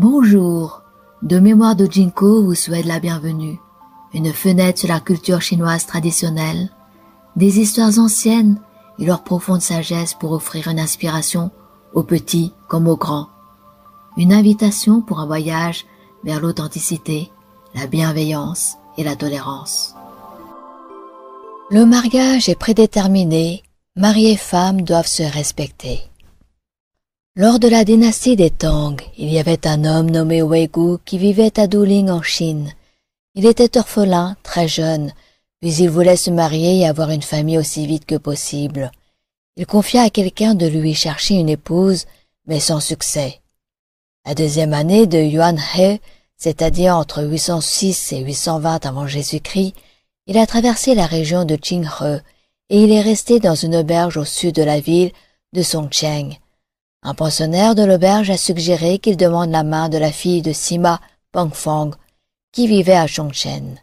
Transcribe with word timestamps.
Bonjour. 0.00 0.84
De 1.22 1.40
mémoire 1.40 1.74
de 1.74 1.84
Jinko 1.84 2.44
vous 2.44 2.54
souhaite 2.54 2.86
la 2.86 3.00
bienvenue. 3.00 3.58
Une 4.14 4.32
fenêtre 4.32 4.78
sur 4.78 4.88
la 4.88 5.00
culture 5.00 5.42
chinoise 5.42 5.86
traditionnelle, 5.86 6.70
des 7.34 7.58
histoires 7.58 7.98
anciennes 7.98 8.60
et 9.00 9.06
leur 9.06 9.24
profonde 9.24 9.60
sagesse 9.60 10.14
pour 10.14 10.30
offrir 10.30 10.68
une 10.68 10.78
inspiration 10.78 11.50
aux 11.94 12.04
petits 12.04 12.54
comme 12.68 12.86
aux 12.86 12.96
grands. 12.96 13.26
Une 14.16 14.32
invitation 14.32 15.00
pour 15.00 15.18
un 15.18 15.26
voyage 15.26 15.84
vers 16.22 16.38
l'authenticité, 16.38 17.32
la 17.74 17.88
bienveillance 17.88 18.76
et 18.98 19.02
la 19.02 19.16
tolérance. 19.16 19.96
Le 21.72 21.84
mariage 21.86 22.48
est 22.48 22.54
prédéterminé, 22.54 23.64
mari 23.96 24.30
et 24.30 24.36
femme 24.36 24.82
doivent 24.82 25.08
se 25.08 25.24
respecter. 25.24 26.07
Lors 27.40 27.60
de 27.60 27.68
la 27.68 27.84
dynastie 27.84 28.34
des 28.34 28.50
Tang, 28.50 29.00
il 29.16 29.30
y 29.30 29.38
avait 29.38 29.64
un 29.64 29.84
homme 29.84 30.10
nommé 30.10 30.42
Weigu 30.42 30.98
qui 31.04 31.18
vivait 31.18 31.60
à 31.60 31.68
Duling 31.68 32.10
en 32.10 32.20
Chine. 32.20 32.74
Il 33.36 33.46
était 33.46 33.78
orphelin, 33.78 34.36
très 34.42 34.66
jeune, 34.66 35.12
puis 35.60 35.72
il 35.76 35.88
voulait 35.88 36.16
se 36.16 36.30
marier 36.30 36.80
et 36.80 36.88
avoir 36.88 37.10
une 37.10 37.22
famille 37.22 37.56
aussi 37.56 37.86
vite 37.86 38.06
que 38.06 38.16
possible. 38.16 38.90
Il 39.56 39.66
confia 39.66 40.02
à 40.02 40.10
quelqu'un 40.10 40.56
de 40.56 40.66
lui 40.66 40.94
chercher 40.94 41.34
une 41.34 41.48
épouse, 41.48 42.06
mais 42.48 42.58
sans 42.58 42.80
succès. 42.80 43.38
La 44.26 44.34
deuxième 44.34 44.74
année 44.74 45.06
de 45.06 45.20
Yuan 45.20 45.60
He, 45.76 46.00
c'est-à-dire 46.36 46.96
entre 46.96 47.22
806 47.22 48.14
et 48.14 48.18
820 48.18 48.84
avant 48.84 49.06
Jésus-Christ, 49.06 49.74
il 50.26 50.38
a 50.38 50.46
traversé 50.48 50.96
la 50.96 51.06
région 51.06 51.44
de 51.44 51.54
Qinghe 51.54 52.20
et 52.68 52.82
il 52.82 52.90
est 52.90 53.00
resté 53.00 53.38
dans 53.38 53.54
une 53.54 53.76
auberge 53.76 54.16
au 54.16 54.24
sud 54.24 54.56
de 54.56 54.64
la 54.64 54.80
ville 54.80 55.12
de 55.52 55.62
Songcheng. 55.62 56.36
Un 57.02 57.14
pensionnaire 57.14 57.74
de 57.74 57.84
l'auberge 57.84 58.30
a 58.30 58.36
suggéré 58.36 58.98
qu'il 58.98 59.16
demande 59.16 59.50
la 59.50 59.62
main 59.62 59.88
de 59.88 59.98
la 59.98 60.10
fille 60.10 60.42
de 60.42 60.52
Sima 60.52 61.00
Pengfong, 61.32 61.94
qui 62.52 62.66
vivait 62.66 62.96
à 62.96 63.06
Chongchen. 63.06 63.78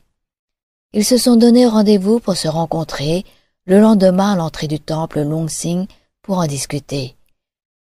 Ils 0.93 1.05
se 1.05 1.17
sont 1.17 1.37
donné 1.37 1.65
rendez-vous 1.65 2.19
pour 2.19 2.35
se 2.35 2.47
rencontrer 2.47 3.25
le 3.65 3.79
lendemain 3.79 4.33
à 4.33 4.35
l'entrée 4.35 4.67
du 4.67 4.79
temple 4.79 5.21
Longxing 5.21 5.87
pour 6.21 6.39
en 6.39 6.45
discuter. 6.45 7.15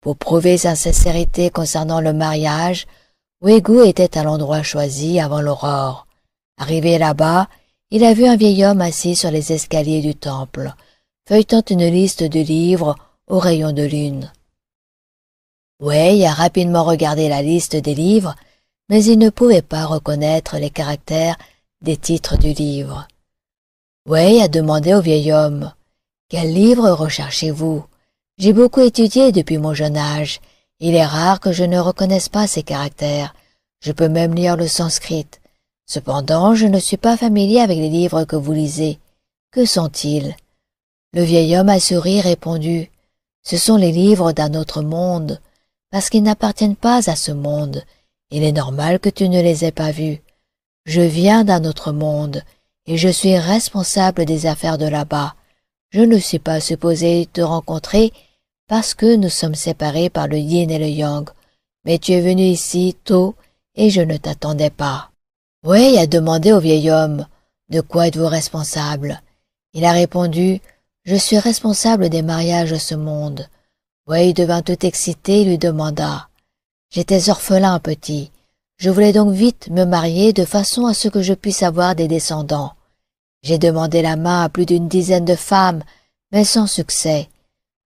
Pour 0.02 0.18
prouver 0.18 0.58
sa 0.58 0.76
sincérité 0.76 1.50
concernant 1.50 2.02
le 2.02 2.14
mariage, 2.14 2.86
Weigu 3.42 3.86
était 3.86 4.18
à 4.18 4.24
l'endroit 4.24 4.64
choisi 4.64 5.20
avant 5.20 5.42
l'aurore. 5.42 6.08
Arrivé 6.58 6.98
là-bas, 6.98 7.48
il 7.92 8.04
a 8.04 8.14
vu 8.14 8.26
un 8.26 8.36
vieil 8.36 8.66
homme 8.66 8.82
assis 8.82 9.16
sur 9.16 9.32
les 9.32 9.54
escaliers 9.54 10.02
du 10.02 10.16
temple, 10.16 10.74
feuilletant 11.28 11.64
une 11.70 11.88
liste 11.88 12.24
de 12.24 12.40
livres 12.40 12.96
au 13.28 13.40
rayon 13.40 13.72
de 13.72 13.84
lune. 13.84 14.32
Wei 15.84 16.26
a 16.26 16.32
rapidement 16.32 16.86
regardé 16.86 17.28
la 17.28 17.42
liste 17.42 17.76
des 17.76 17.94
livres, 17.94 18.36
mais 18.88 19.04
il 19.04 19.20
ne 19.20 19.30
pouvait 19.30 19.62
pas 19.62 19.86
reconnaître 19.86 20.58
les 20.58 20.70
caractères 20.70 21.38
des 21.82 21.98
titres 21.98 22.38
du 22.38 22.54
livre. 22.54 23.06
Wei 24.08 24.42
a 24.42 24.48
demandé 24.48 24.94
au 24.94 25.02
vieil 25.02 25.34
homme 25.34 25.74
Quel 26.30 26.54
livre 26.54 26.90
recherchez-vous? 26.90 27.84
J'ai 28.38 28.54
beaucoup 28.54 28.80
étudié 28.80 29.34
depuis 29.34 29.58
mon 29.58 29.74
jeune 29.74 29.98
âge. 29.98 30.40
Il 30.80 30.96
est 30.96 31.06
rare 31.06 31.42
que 31.42 31.52
je 31.52 31.66
ne 31.66 31.80
reconnaisse 31.80 32.30
pas 32.30 32.48
ces 32.48 32.64
caractères. 32.64 33.36
Je 33.82 33.92
peux 33.92 34.08
même 34.08 34.36
lire 34.36 34.56
le 34.56 34.70
sanskrit. 34.70 35.28
Cependant, 35.86 36.56
je 36.56 36.68
ne 36.68 36.80
suis 36.80 36.96
pas 36.96 37.18
familier 37.18 37.60
avec 37.60 37.78
les 37.78 37.90
livres 37.90 38.24
que 38.24 38.38
vous 38.38 38.54
lisez. 38.54 39.00
Que 39.52 39.66
sont-ils? 39.66 40.34
Le 41.12 41.24
vieil 41.24 41.58
homme 41.58 41.68
a 41.68 41.82
souri 41.82 42.22
répondu 42.22 42.90
Ce 43.44 43.58
sont 43.58 43.76
les 43.76 43.92
livres 43.92 44.32
d'un 44.32 44.54
autre 44.54 44.82
monde 44.82 45.42
parce 45.94 46.10
qu'ils 46.10 46.24
n'appartiennent 46.24 46.76
pas 46.76 47.08
à 47.08 47.16
ce 47.16 47.32
monde. 47.32 47.84
Il 48.32 48.42
est 48.42 48.52
normal 48.52 49.00
que 49.00 49.10
tu 49.12 49.30
ne 49.30 49.40
les 49.40 49.64
aies 49.64 49.72
pas 49.72 49.92
vus. 49.92 50.24
Je 50.86 51.02
viens 51.02 51.44
d'un 51.44 51.66
autre 51.66 51.92
monde, 51.92 52.42
et 52.88 52.98
je 52.98 53.10
suis 53.10 53.38
responsable 53.38 54.26
des 54.26 54.48
affaires 54.48 54.80
de 54.80 54.88
là-bas. 54.88 55.36
Je 55.92 56.02
ne 56.02 56.18
suis 56.18 56.40
pas 56.40 56.60
supposé 56.60 57.30
te 57.32 57.42
rencontrer 57.42 58.12
parce 58.68 58.96
que 58.96 59.16
nous 59.16 59.30
sommes 59.30 59.54
séparés 59.54 60.10
par 60.10 60.28
le 60.28 60.40
yin 60.40 60.72
et 60.72 60.80
le 60.80 60.88
yang, 60.88 61.30
mais 61.86 62.00
tu 62.00 62.14
es 62.14 62.22
venu 62.22 62.42
ici 62.42 62.96
tôt 63.04 63.36
et 63.76 63.92
je 63.92 64.02
ne 64.02 64.18
t'attendais 64.18 64.72
pas. 64.72 65.12
Oui, 65.64 66.00
a 66.00 66.08
demandé 66.08 66.54
au 66.54 66.60
vieil 66.60 66.90
homme, 66.90 67.28
de 67.70 67.82
quoi 67.82 68.08
êtes-vous 68.08 68.28
responsable? 68.28 69.22
Il 69.74 69.86
a 69.86 69.92
répondu, 69.92 70.60
je 71.06 71.16
suis 71.16 71.38
responsable 71.38 72.10
des 72.10 72.24
mariages 72.24 72.72
de 72.72 72.78
ce 72.78 72.96
monde. 72.96 73.48
Wei 74.06 74.34
devint 74.34 74.62
tout 74.62 74.86
excité 74.86 75.42
et 75.42 75.46
lui 75.46 75.58
demanda. 75.58 76.28
J'étais 76.92 77.30
orphelin 77.30 77.80
petit. 77.80 78.32
Je 78.76 78.90
voulais 78.90 79.14
donc 79.14 79.32
vite 79.32 79.70
me 79.70 79.86
marier 79.86 80.34
de 80.34 80.44
façon 80.44 80.88
à 80.88 80.94
ce 80.94 81.08
que 81.08 81.22
je 81.22 81.34
puisse 81.34 81.64
avoir 81.64 81.96
des 81.96 82.10
descendants. 82.10 82.74
J'ai 83.44 83.58
demandé 83.58 84.02
la 84.02 84.18
main 84.18 84.44
à 84.44 84.50
plus 84.50 84.66
d'une 84.66 84.90
dizaine 84.90 85.24
de 85.24 85.36
femmes, 85.36 85.84
mais 86.34 86.44
sans 86.44 86.68
succès. 86.68 87.30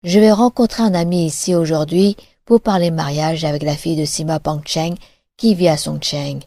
Je 0.04 0.20
vais 0.20 0.30
rencontrer 0.30 0.84
un 0.84 0.94
ami 0.94 1.26
ici 1.26 1.54
aujourd'hui 1.54 2.16
pour 2.44 2.60
parler 2.60 2.92
mariage 2.92 3.44
avec 3.44 3.64
la 3.64 3.76
fille 3.76 3.96
de 3.96 4.04
Sima 4.04 4.38
Pangcheng 4.38 4.94
qui 5.36 5.56
vit 5.56 5.68
à 5.68 5.76
Songcheng. 5.76 6.40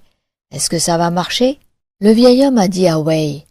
Est-ce 0.52 0.70
que 0.70 0.80
ça 0.80 0.98
va 0.98 1.10
marcher? 1.10 1.60
Le 2.00 2.12
vieil 2.12 2.46
homme 2.46 2.58
a 2.58 2.70
dit 2.70 2.88
à 2.88 3.00
Wei. 3.00 3.46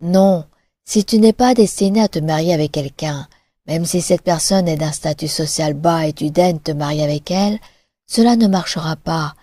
Non, 0.00 0.44
si 0.84 1.04
tu 1.04 1.18
n'es 1.18 1.32
pas 1.32 1.54
destiné 1.54 2.02
à 2.02 2.08
te 2.08 2.18
marier 2.18 2.54
avec 2.54 2.72
quelqu'un, 2.72 3.28
même 3.70 3.84
si 3.84 4.00
cette 4.00 4.22
personne 4.22 4.66
est 4.66 4.76
d'un 4.76 4.90
statut 4.90 5.28
social 5.28 5.74
bas 5.74 6.08
et 6.08 6.12
tu 6.12 6.30
daignes 6.30 6.58
te 6.58 6.72
marier 6.72 7.04
avec 7.04 7.30
elle, 7.30 7.60
cela 8.08 8.34
ne 8.34 8.48
marchera 8.48 8.96
pas. 8.96 9.36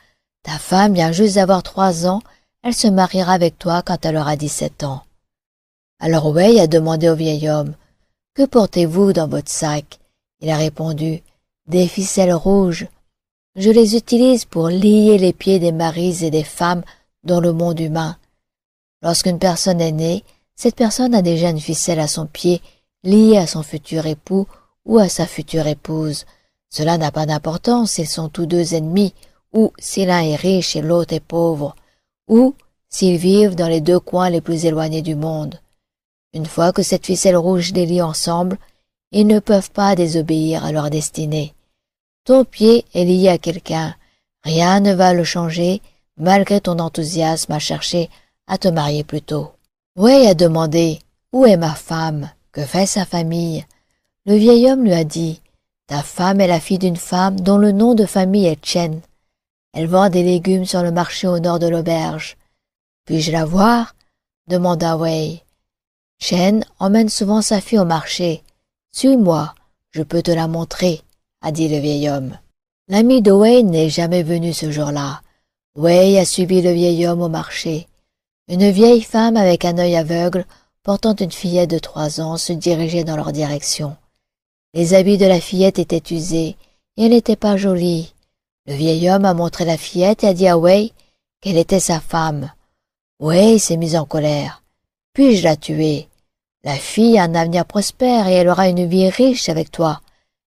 Ta 0.44 0.60
femme 0.60 0.94
vient 0.94 1.14
juste 1.14 1.36
d'avoir 1.36 1.64
trois 1.64 2.06
ans, 2.06 2.22
elle 2.62 2.74
se 2.74 2.90
mariera 2.90 3.32
avec 3.32 3.58
toi 3.58 3.82
quand 3.82 4.04
elle 4.04 4.18
aura 4.18 4.36
dix-sept 4.36 4.84
ans. 4.84 5.02
Alors 6.02 6.28
Wei 6.28 6.60
a 6.60 6.68
demandé 6.68 7.08
au 7.08 7.16
vieil 7.16 7.48
homme, 7.48 7.74
Que 8.36 8.46
portez-vous 8.46 9.14
dans 9.14 9.30
votre 9.30 9.50
sac? 9.50 9.98
Il 10.42 10.50
a 10.50 10.58
répondu, 10.58 11.24
Des 11.70 11.88
ficelles 11.88 12.34
rouges. 12.34 12.88
Je 13.56 13.70
les 13.70 13.96
utilise 13.96 14.44
pour 14.44 14.68
lier 14.68 15.18
les 15.18 15.32
pieds 15.32 15.60
des 15.60 15.72
maris 15.72 16.26
et 16.26 16.32
des 16.32 16.44
femmes 16.44 16.84
dans 17.24 17.40
le 17.40 17.54
monde 17.54 17.80
humain. 17.80 18.18
Lorsqu'une 19.02 19.40
personne 19.40 19.80
est 19.80 19.94
née, 19.94 20.26
cette 20.58 20.76
personne 20.76 21.16
a 21.16 21.22
déjà 21.22 21.50
une 21.50 21.62
ficelle 21.62 22.02
à 22.02 22.10
son 22.10 22.26
pied 22.26 22.62
lié 23.08 23.38
à 23.38 23.48
son 23.48 23.64
futur 23.64 24.06
époux 24.06 24.48
ou 24.86 25.00
à 25.00 25.08
sa 25.08 25.26
future 25.26 25.66
épouse. 25.66 26.26
Cela 26.70 26.98
n'a 26.98 27.12
pas 27.12 27.26
d'importance 27.26 27.92
s'ils 27.92 28.08
sont 28.08 28.30
tous 28.30 28.46
deux 28.46 28.76
ennemis, 28.76 29.14
ou 29.54 29.72
si 29.80 30.06
l'un 30.06 30.22
est 30.22 30.36
riche 30.36 30.76
et 30.76 30.82
l'autre 30.82 31.14
est 31.14 31.22
pauvre, 31.22 31.76
ou 32.28 32.54
s'ils 32.90 33.18
vivent 33.18 33.56
dans 33.56 33.70
les 33.70 33.82
deux 33.82 34.00
coins 34.00 34.30
les 34.30 34.42
plus 34.42 34.66
éloignés 34.66 35.02
du 35.02 35.16
monde. 35.16 35.60
Une 36.34 36.46
fois 36.46 36.74
que 36.74 36.84
cette 36.84 37.06
ficelle 37.06 37.38
rouge 37.38 37.72
les 37.74 37.86
lie 37.86 38.02
ensemble, 38.02 38.58
ils 39.12 39.26
ne 39.26 39.40
peuvent 39.40 39.72
pas 39.72 39.96
désobéir 39.96 40.66
à 40.66 40.74
leur 40.74 40.90
destinée. 40.90 41.54
Ton 42.26 42.44
pied 42.44 42.84
est 42.94 43.06
lié 43.06 43.30
à 43.30 43.38
quelqu'un, 43.38 43.96
rien 44.44 44.82
ne 44.82 44.94
va 44.94 45.14
le 45.14 45.24
changer, 45.24 45.82
malgré 46.18 46.60
ton 46.60 46.80
enthousiasme 46.80 47.54
à 47.54 47.60
chercher 47.60 48.10
à 48.48 48.58
te 48.58 48.68
marier 48.68 49.06
plus 49.06 49.22
tôt. 49.22 49.52
Oui, 49.96 50.28
a 50.28 50.34
demandé, 50.34 51.00
où 51.32 51.46
est 51.46 51.58
ma 51.58 51.74
femme? 51.74 52.30
Que 52.58 52.66
fait 52.66 52.88
sa 52.88 53.06
famille? 53.06 53.64
Le 54.26 54.34
vieil 54.34 54.68
homme 54.68 54.84
lui 54.84 54.94
a 54.94 55.04
dit 55.04 55.42
Ta 55.86 56.02
femme 56.02 56.42
est 56.42 56.48
la 56.48 56.60
fille 56.60 56.80
d'une 56.80 56.98
femme 56.98 57.40
dont 57.40 57.60
le 57.60 57.72
nom 57.72 57.94
de 57.94 58.08
famille 58.08 58.48
est 58.48 58.66
Chen. 58.66 59.00
Elle 59.74 59.86
vend 59.86 60.10
des 60.10 60.24
légumes 60.24 60.66
sur 60.66 60.82
le 60.82 60.92
marché 60.92 61.28
au 61.28 61.38
nord 61.38 61.60
de 61.60 61.68
l'auberge. 61.68 62.36
Puis-je 63.06 63.32
la 63.32 63.46
voir 63.46 63.94
demanda 64.48 64.98
Wei. 64.98 65.44
Chen 66.18 66.66
emmène 66.80 67.10
souvent 67.10 67.44
sa 67.44 67.62
fille 67.62 67.78
au 67.78 67.86
marché. 67.86 68.42
Suis-moi, 68.92 69.54
je 69.92 70.02
peux 70.02 70.24
te 70.24 70.32
la 70.32 70.48
montrer, 70.48 71.04
a 71.44 71.52
dit 71.52 71.70
le 71.70 71.78
vieil 71.78 72.10
homme. 72.10 72.40
L'ami 72.88 73.22
de 73.22 73.32
Wei 73.32 73.62
n'est 73.62 73.92
jamais 73.92 74.24
venu 74.24 74.52
ce 74.52 74.72
jour-là. 74.72 75.22
Wei 75.76 76.18
a 76.18 76.26
suivi 76.26 76.64
le 76.64 76.72
vieil 76.72 77.06
homme 77.06 77.22
au 77.22 77.30
marché. 77.30 77.88
Une 78.48 78.72
vieille 78.72 79.04
femme 79.04 79.38
avec 79.38 79.64
un 79.64 79.78
œil 79.78 79.96
aveugle 79.96 80.44
portant 80.88 81.16
une 81.16 81.34
fillette 81.34 81.70
de 81.70 81.80
trois 81.80 82.22
ans, 82.22 82.38
se 82.38 82.54
dirigeait 82.54 83.04
dans 83.04 83.18
leur 83.18 83.34
direction. 83.34 83.98
Les 84.74 84.94
habits 84.94 85.18
de 85.18 85.26
la 85.26 85.42
fillette 85.42 85.80
étaient 85.80 86.16
usés, 86.16 86.56
et 86.96 87.04
elle 87.04 87.10
n'était 87.10 87.36
pas 87.36 87.58
jolie. 87.58 88.14
Le 88.68 88.74
vieil 88.74 89.10
homme 89.10 89.26
a 89.26 89.34
montré 89.34 89.66
la 89.66 89.76
fillette 89.76 90.24
et 90.24 90.28
a 90.28 90.34
dit 90.34 90.48
à 90.48 90.58
Wei 90.58 90.94
qu'elle 91.42 91.58
était 91.58 91.82
sa 91.82 92.00
femme. 92.00 92.54
Wei 93.20 93.60
s'est 93.60 93.76
mise 93.76 93.98
en 93.98 94.06
colère. 94.06 94.64
Puis-je 95.12 95.44
la 95.44 95.58
tuer? 95.58 96.08
La 96.64 96.76
fille 96.76 97.18
a 97.18 97.24
un 97.24 97.36
avenir 97.36 97.66
prospère 97.66 98.30
et 98.30 98.36
elle 98.36 98.48
aura 98.48 98.70
une 98.70 98.86
vie 98.86 99.10
riche 99.10 99.50
avec 99.50 99.70
toi. 99.72 100.00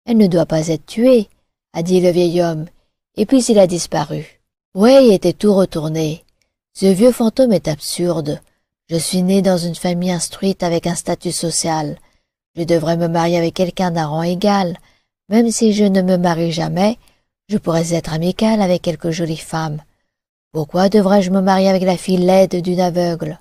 Elle 0.05 0.17
ne 0.17 0.27
doit 0.27 0.45
pas 0.45 0.67
être 0.67 0.85
tuée, 0.85 1.29
a 1.73 1.81
dit 1.81 1.99
le 1.99 2.11
vieil 2.11 2.43
homme, 2.43 2.67
et 3.15 3.25
puis 3.25 3.43
il 3.45 3.57
a 3.57 3.65
disparu. 3.65 4.39
Wei 4.75 5.15
était 5.15 5.33
tout 5.33 5.55
retourné. 5.55 6.23
Ce 6.75 6.85
vieux 6.85 7.11
fantôme 7.11 7.53
est 7.53 7.67
absurde. 7.67 8.39
Je 8.89 8.95
suis 8.95 9.21
né 9.21 9.41
dans 9.41 9.57
une 9.57 9.75
famille 9.75 10.11
instruite 10.11 10.63
avec 10.63 10.87
un 10.87 10.95
statut 10.95 11.33
social. 11.33 11.97
Je 12.55 12.63
devrais 12.63 12.95
me 12.95 13.09
marier 13.09 13.37
avec 13.37 13.53
quelqu'un 13.53 13.91
d'un 13.91 14.07
rang 14.07 14.23
égal. 14.23 14.77
Même 15.27 15.51
si 15.51 15.73
je 15.73 15.83
ne 15.83 16.01
me 16.01 16.15
marie 16.15 16.53
jamais, 16.53 16.97
je 17.49 17.57
pourrais 17.57 17.93
être 17.93 18.13
amical 18.13 18.61
avec 18.61 18.81
quelques 18.81 19.11
jolies 19.11 19.35
femmes. 19.35 19.81
Pourquoi 20.53 20.87
devrais-je 20.87 21.31
me 21.31 21.41
marier 21.41 21.67
avec 21.67 21.83
la 21.83 21.97
fille 21.97 22.17
laide 22.17 22.61
d'une 22.61 22.79
aveugle? 22.79 23.39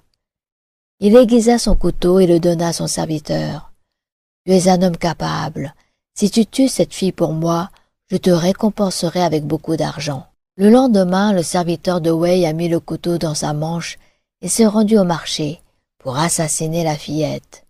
Il 0.98 1.16
aiguisa 1.16 1.58
son 1.58 1.76
couteau 1.76 2.18
et 2.18 2.26
le 2.26 2.40
donna 2.40 2.68
à 2.68 2.72
son 2.72 2.88
serviteur. 2.88 3.72
Tu 4.44 4.52
es 4.52 4.68
un 4.68 4.82
homme 4.82 4.96
capable. 4.96 5.74
Si 6.18 6.28
tu 6.28 6.44
tues 6.44 6.68
cette 6.68 6.94
fille 6.94 7.12
pour 7.12 7.32
moi, 7.32 7.70
je 8.10 8.16
te 8.16 8.30
récompenserai 8.30 9.22
avec 9.22 9.44
beaucoup 9.44 9.76
d'argent. 9.76 10.26
Le 10.56 10.70
lendemain, 10.70 11.32
le 11.32 11.44
serviteur 11.44 12.00
de 12.00 12.10
Wei 12.10 12.46
a 12.46 12.52
mis 12.52 12.68
le 12.68 12.80
couteau 12.80 13.18
dans 13.18 13.34
sa 13.34 13.52
manche 13.52 13.98
et 14.46 14.48
s'est 14.48 14.66
rendu 14.66 14.96
au 14.96 15.02
marché 15.02 15.60
pour 15.98 16.18
assassiner 16.18 16.84
la 16.84 16.94
fillette. 16.94 17.66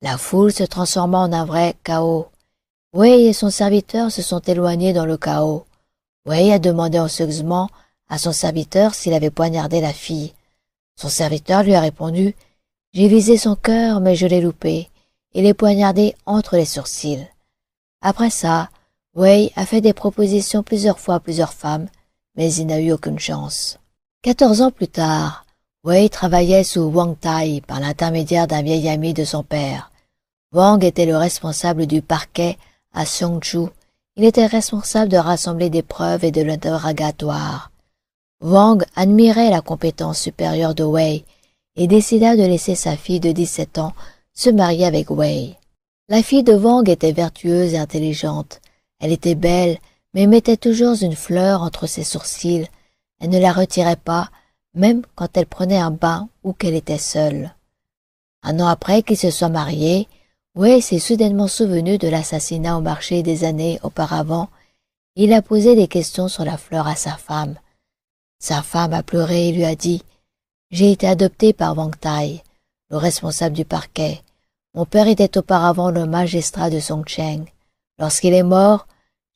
La 0.00 0.16
foule 0.16 0.52
se 0.52 0.62
transforma 0.62 1.18
en 1.18 1.32
un 1.32 1.44
vrai 1.44 1.74
chaos. 1.82 2.28
Wei 2.92 3.26
et 3.26 3.32
son 3.32 3.50
serviteur 3.50 4.12
se 4.12 4.22
sont 4.22 4.38
éloignés 4.38 4.92
dans 4.92 5.06
le 5.06 5.16
chaos. 5.16 5.66
Wei 6.24 6.52
a 6.52 6.60
demandé 6.60 7.00
anxieusement 7.00 7.68
à 8.08 8.18
son 8.18 8.30
serviteur 8.30 8.94
s'il 8.94 9.12
avait 9.12 9.32
poignardé 9.32 9.80
la 9.80 9.92
fille. 9.92 10.34
Son 10.94 11.08
serviteur 11.08 11.64
lui 11.64 11.74
a 11.74 11.80
répondu 11.80 12.36
J'ai 12.92 13.08
visé 13.08 13.36
son 13.36 13.56
cœur, 13.56 13.98
mais 13.98 14.14
je 14.14 14.28
l'ai 14.28 14.40
loupé, 14.40 14.90
et 15.32 15.42
l'ai 15.42 15.52
poignardé 15.52 16.14
entre 16.26 16.54
les 16.54 16.64
sourcils. 16.64 17.26
Après 18.02 18.30
ça, 18.30 18.70
Wei 19.16 19.50
a 19.56 19.66
fait 19.66 19.80
des 19.80 19.94
propositions 19.94 20.62
plusieurs 20.62 21.00
fois 21.00 21.16
à 21.16 21.20
plusieurs 21.20 21.54
femmes, 21.54 21.88
mais 22.36 22.54
il 22.54 22.68
n'a 22.68 22.78
eu 22.78 22.92
aucune 22.92 23.18
chance. 23.18 23.80
Quatorze 24.22 24.62
ans 24.62 24.70
plus 24.70 24.86
tard, 24.86 25.43
Wei 25.84 26.08
travaillait 26.08 26.64
sous 26.64 26.80
Wang 26.80 27.14
Tai 27.20 27.60
par 27.60 27.78
l'intermédiaire 27.78 28.46
d'un 28.46 28.62
vieil 28.62 28.88
ami 28.88 29.12
de 29.12 29.22
son 29.24 29.42
père. 29.42 29.90
Wang 30.54 30.82
était 30.82 31.04
le 31.04 31.18
responsable 31.18 31.86
du 31.86 32.00
parquet 32.00 32.56
à 32.94 33.04
Xiongchu. 33.04 33.66
Il 34.16 34.24
était 34.24 34.46
responsable 34.46 35.10
de 35.10 35.18
rassembler 35.18 35.68
des 35.68 35.82
preuves 35.82 36.24
et 36.24 36.30
de 36.30 36.40
l'interrogatoire. 36.40 37.70
Wang 38.40 38.82
admirait 38.96 39.50
la 39.50 39.60
compétence 39.60 40.20
supérieure 40.20 40.74
de 40.74 40.84
Wei 40.84 41.26
et 41.76 41.86
décida 41.86 42.34
de 42.34 42.44
laisser 42.44 42.76
sa 42.76 42.96
fille 42.96 43.20
de 43.20 43.32
dix-sept 43.32 43.76
ans 43.76 43.92
se 44.32 44.48
marier 44.48 44.86
avec 44.86 45.10
Wei. 45.10 45.54
La 46.08 46.22
fille 46.22 46.44
de 46.44 46.54
Wang 46.54 46.88
était 46.88 47.12
vertueuse 47.12 47.74
et 47.74 47.78
intelligente. 47.78 48.62
Elle 49.00 49.12
était 49.12 49.34
belle, 49.34 49.76
mais 50.14 50.26
mettait 50.26 50.56
toujours 50.56 50.96
une 51.02 51.14
fleur 51.14 51.60
entre 51.60 51.86
ses 51.86 52.04
sourcils. 52.04 52.68
Elle 53.20 53.28
ne 53.28 53.38
la 53.38 53.52
retirait 53.52 53.96
pas, 53.96 54.30
même 54.74 55.02
quand 55.14 55.36
elle 55.36 55.46
prenait 55.46 55.78
un 55.78 55.90
bain 55.90 56.28
ou 56.42 56.52
qu'elle 56.52 56.74
était 56.74 56.98
seule. 56.98 57.54
Un 58.42 58.60
an 58.60 58.66
après 58.66 59.02
qu'ils 59.02 59.16
se 59.16 59.30
soient 59.30 59.48
mariés, 59.48 60.08
Wei 60.54 60.80
s'est 60.80 60.98
soudainement 60.98 61.48
souvenu 61.48 61.98
de 61.98 62.08
l'assassinat 62.08 62.76
au 62.76 62.80
marché 62.80 63.22
des 63.22 63.44
années 63.44 63.80
auparavant. 63.82 64.48
Il 65.16 65.32
a 65.32 65.42
posé 65.42 65.74
des 65.74 65.88
questions 65.88 66.28
sur 66.28 66.44
la 66.44 66.56
fleur 66.56 66.86
à 66.86 66.94
sa 66.94 67.16
femme. 67.16 67.56
Sa 68.38 68.62
femme 68.62 68.92
a 68.92 69.02
pleuré 69.02 69.48
et 69.48 69.52
lui 69.52 69.64
a 69.64 69.74
dit 69.74 70.02
J'ai 70.70 70.92
été 70.92 71.08
adoptée 71.08 71.52
par 71.52 71.76
Wang 71.76 71.94
Tai, 71.98 72.42
le 72.90 72.96
responsable 72.96 73.56
du 73.56 73.64
parquet. 73.64 74.22
Mon 74.74 74.84
père 74.84 75.08
était 75.08 75.38
auparavant 75.38 75.90
le 75.90 76.04
magistrat 76.06 76.70
de 76.70 76.80
Songcheng. 76.80 77.46
Lorsqu'il 77.98 78.34
est 78.34 78.42
mort, 78.42 78.86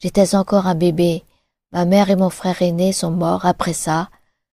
J'étais 0.01 0.37
encore 0.37 0.69
un 0.69 0.77
bébé. 0.77 1.25
Ma 1.73 1.85
mère 1.85 2.09
et 2.09 2.17
mon 2.17 2.31
frère 2.31 2.63
aîné 2.63 2.93
sont 2.93 3.11
morts 3.11 3.47
après 3.47 3.73
ça, 3.73 4.11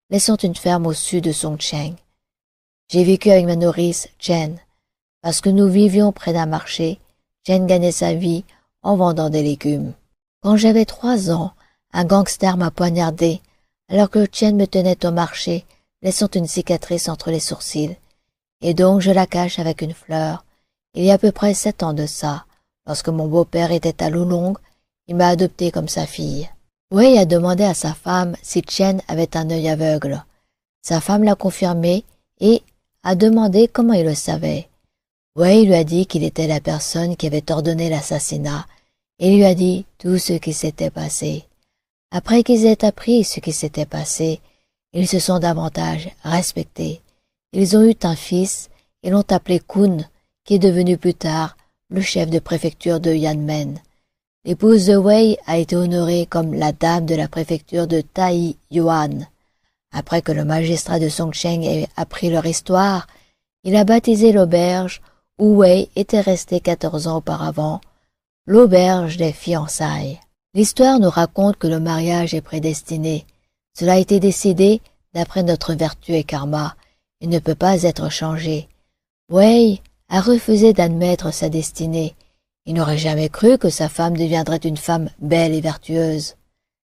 laissant 0.10 0.38
une 0.38 0.56
ferme 0.56 0.88
au 0.88 0.94
sud 0.94 1.24
de 1.24 1.32
Songcheng. 1.32 1.96
J'ai 2.90 3.04
vécu 3.04 3.32
avec 3.32 3.46
ma 3.46 3.56
nourrice, 3.56 4.08
Jen. 4.20 4.60
Parce 5.22 5.42
que 5.42 5.50
nous 5.50 5.68
vivions 5.68 6.12
près 6.12 6.34
d'un 6.34 6.46
marché, 6.46 7.00
Jen 7.46 7.66
gagnait 7.66 7.92
sa 7.92 8.14
vie 8.14 8.44
en 8.84 8.96
vendant 8.96 9.30
des 9.30 9.44
légumes. 9.44 9.94
Quand 10.42 10.58
j'avais 10.58 10.86
trois 10.86 11.32
ans, 11.32 11.54
un 11.94 12.06
gangster 12.06 12.58
m'a 12.58 12.72
poignardé, 12.72 13.42
alors 13.90 14.10
que 14.10 14.28
Jen 14.32 14.56
me 14.56 14.68
tenait 14.68 15.06
au 15.06 15.12
marché, 15.12 15.66
laissant 16.02 16.30
une 16.36 16.48
cicatrice 16.48 17.10
entre 17.10 17.32
les 17.32 17.40
sourcils. 17.40 17.98
Et 18.62 18.74
donc 18.74 19.02
je 19.02 19.12
la 19.12 19.26
cache 19.26 19.60
avec 19.60 19.82
une 19.82 19.94
fleur. 19.94 20.46
Il 20.94 21.04
y 21.04 21.12
a 21.12 21.16
à 21.16 21.18
peu 21.18 21.32
près 21.32 21.54
sept 21.54 21.84
ans 21.84 21.94
de 21.94 22.06
ça, 22.06 22.46
lorsque 22.86 23.10
mon 23.10 23.28
beau-père 23.28 23.72
était 23.72 24.04
à 24.04 24.10
Loulong 24.10 24.56
il 25.08 25.16
m'a 25.16 25.28
adopté 25.28 25.72
comme 25.72 25.88
sa 25.88 26.06
fille. 26.08 26.50
Wei 26.92 27.18
a 27.18 27.26
demandé 27.26 27.64
à 27.64 27.74
sa 27.74 27.94
femme 27.94 28.36
si 28.44 28.62
Chen 28.62 29.02
avait 29.08 29.36
un 29.36 29.50
œil 29.50 29.70
aveugle. 29.70 30.24
Sa 30.84 31.02
femme 31.02 31.24
l'a 31.24 31.36
confirmé 31.36 32.04
et 32.40 32.62
a 33.04 33.16
demandé 33.16 33.68
comment 33.68 33.94
il 33.94 34.06
le 34.06 34.14
savait. 34.14 34.70
Wei 35.36 35.66
lui 35.66 35.74
a 35.74 35.84
dit 35.84 36.06
qu'il 36.06 36.24
était 36.24 36.48
la 36.48 36.62
personne 36.62 37.16
qui 37.16 37.26
avait 37.26 37.52
ordonné 37.52 37.90
l'assassinat 37.90 38.68
et 39.18 39.36
lui 39.36 39.46
a 39.46 39.56
dit 39.56 39.86
tout 39.98 40.20
ce 40.20 40.34
qui 40.34 40.54
s'était 40.54 40.92
passé. 40.92 41.46
Après 42.12 42.44
qu'ils 42.44 42.66
aient 42.66 42.86
appris 42.86 43.24
ce 43.24 43.40
qui 43.40 43.52
s'était 43.52 43.88
passé, 43.88 44.40
ils 44.94 45.08
se 45.08 45.20
sont 45.20 45.40
davantage 45.40 46.10
respectés. 46.24 47.02
Ils 47.52 47.76
ont 47.76 47.84
eu 47.84 47.96
un 48.04 48.16
fils 48.16 48.70
et 49.02 49.10
l'ont 49.10 49.26
appelé 49.30 49.60
Kun, 49.60 49.98
qui 50.44 50.56
est 50.56 50.60
devenu 50.60 50.98
plus 50.98 51.16
tard 51.16 51.58
le 51.90 52.02
chef 52.02 52.30
de 52.30 52.40
préfecture 52.40 53.00
de 53.00 53.12
Yanmen. 53.12 53.80
L'épouse 54.48 54.86
de 54.86 54.96
Wei 54.96 55.40
a 55.48 55.58
été 55.58 55.76
honorée 55.76 56.28
comme 56.28 56.54
la 56.54 56.72
dame 56.72 57.08
de 57.08 57.16
la 57.16 57.28
préfecture 57.28 57.88
de 57.88 58.02
Tai 58.02 58.56
Yuan. 58.70 59.28
Après 59.92 60.22
que 60.22 60.32
le 60.32 60.46
magistrat 60.46 61.00
de 61.00 61.10
Songcheng 61.10 61.64
ait 61.64 61.88
appris 61.98 62.30
leur 62.30 62.46
histoire, 62.46 63.08
il 63.64 63.76
a 63.76 63.86
baptisé 63.86 64.32
l'auberge 64.32 65.02
où 65.40 65.56
Wei 65.56 65.90
était 65.96 66.22
resté 66.22 66.60
quatorze 66.60 67.08
ans 67.08 67.18
auparavant, 67.18 67.82
l'auberge 68.46 69.18
des 69.18 69.32
fiançailles. 69.32 70.20
L'histoire 70.54 71.00
nous 71.00 71.10
raconte 71.10 71.58
que 71.58 71.66
le 71.66 71.80
mariage 71.80 72.36
est 72.36 72.42
prédestiné. 72.42 73.26
Cela 73.76 73.94
a 73.94 73.98
été 73.98 74.20
décidé 74.20 74.80
d'après 75.16 75.42
notre 75.42 75.74
vertu 75.74 76.14
et 76.14 76.24
karma 76.24 76.76
et 77.20 77.26
ne 77.26 77.40
peut 77.40 77.56
pas 77.56 77.82
être 77.82 78.12
changé. 78.12 78.70
Wei 79.28 79.82
a 80.08 80.22
refusé 80.22 80.72
d'admettre 80.72 81.34
sa 81.34 81.50
destinée 81.50 82.14
il 82.66 82.74
n'aurait 82.74 82.98
jamais 82.98 83.30
cru 83.30 83.58
que 83.58 83.70
sa 83.70 83.90
femme 83.90 84.18
deviendrait 84.18 84.58
une 84.58 84.78
femme 84.78 85.10
belle 85.20 85.54
et 85.54 85.62
vertueuse. 85.62 86.36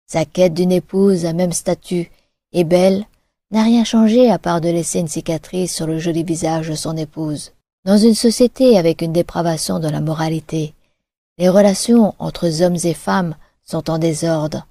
Sa 0.06 0.24
quête 0.24 0.54
d'une 0.54 0.72
épouse 0.72 1.24
à 1.24 1.32
même 1.32 1.52
statut 1.52 2.10
et 2.52 2.64
belle 2.64 3.06
n'a 3.50 3.62
rien 3.62 3.84
changé 3.84 4.30
à 4.30 4.38
part 4.38 4.60
de 4.60 4.68
laisser 4.68 5.00
une 5.00 5.08
cicatrice 5.08 5.74
sur 5.74 5.86
le 5.86 5.98
joli 5.98 6.24
visage 6.24 6.68
de 6.68 6.74
son 6.74 6.96
épouse. 6.96 7.52
Dans 7.84 7.98
une 7.98 8.14
société 8.14 8.78
avec 8.78 9.02
une 9.02 9.12
dépravation 9.12 9.78
de 9.78 9.88
la 9.88 10.00
moralité, 10.00 10.74
les 11.38 11.48
relations 11.48 12.14
entre 12.18 12.62
hommes 12.62 12.78
et 12.84 12.94
femmes 12.94 13.34
sont 13.62 13.90
en 13.90 13.98
désordre. 13.98 14.66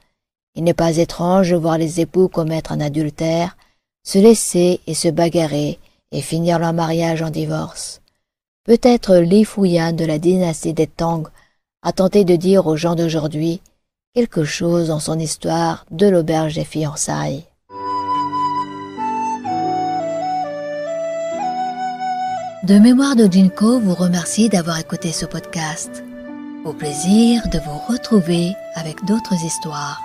Il 0.55 0.63
n'est 0.63 0.73
pas 0.73 0.97
étrange 0.97 1.51
de 1.51 1.55
voir 1.55 1.77
les 1.77 1.99
époux 1.99 2.27
commettre 2.27 2.71
un 2.71 2.81
adultère, 2.81 3.57
se 4.03 4.19
laisser 4.19 4.79
et 4.85 4.93
se 4.93 5.07
bagarrer 5.07 5.79
et 6.11 6.21
finir 6.21 6.59
leur 6.59 6.73
mariage 6.73 7.21
en 7.21 7.29
divorce. 7.29 8.00
Peut-être 8.63 9.15
Li 9.15 9.43
Fuyan 9.43 9.93
de 9.93 10.05
la 10.05 10.19
dynastie 10.19 10.73
des 10.73 10.85
Tang 10.85 11.23
a 11.81 11.91
tenté 11.93 12.25
de 12.25 12.35
dire 12.35 12.67
aux 12.67 12.77
gens 12.77 12.93
d'aujourd'hui 12.93 13.59
quelque 14.13 14.43
chose 14.43 14.89
dans 14.89 14.99
son 14.99 15.17
histoire 15.17 15.85
de 15.89 16.07
l'auberge 16.07 16.53
des 16.53 16.63
fiançailles. 16.63 17.43
De 22.63 22.77
mémoire 22.77 23.15
de 23.15 23.25
Jinko 23.25 23.79
vous 23.79 23.95
remercie 23.95 24.47
d'avoir 24.47 24.77
écouté 24.77 25.11
ce 25.11 25.25
podcast. 25.25 26.03
Au 26.63 26.73
plaisir 26.73 27.41
de 27.51 27.57
vous 27.57 27.79
retrouver 27.91 28.53
avec 28.75 29.03
d'autres 29.05 29.43
histoires. 29.43 29.99